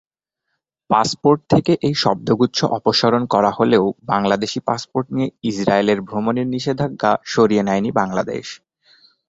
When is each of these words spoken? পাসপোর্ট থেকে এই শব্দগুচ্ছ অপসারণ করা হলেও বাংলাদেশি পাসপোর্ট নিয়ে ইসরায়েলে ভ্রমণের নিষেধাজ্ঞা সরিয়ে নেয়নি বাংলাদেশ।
পাসপোর্ট 0.89 1.39
থেকে 1.53 1.71
এই 1.87 1.95
শব্দগুচ্ছ 2.03 2.59
অপসারণ 2.77 3.23
করা 3.33 3.51
হলেও 3.57 3.85
বাংলাদেশি 4.11 4.59
পাসপোর্ট 4.67 5.07
নিয়ে 5.15 5.29
ইসরায়েলে 5.43 5.93
ভ্রমণের 6.09 6.47
নিষেধাজ্ঞা 6.53 7.11
সরিয়ে 7.33 7.63
নেয়নি 7.67 7.91
বাংলাদেশ। 8.01 8.45